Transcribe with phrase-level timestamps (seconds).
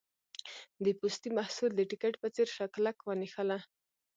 [0.83, 3.57] د پوستي محصول د ټیکټ په څېر شه کلک ونښله.